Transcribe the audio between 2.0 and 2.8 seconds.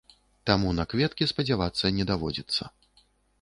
даводзіцца.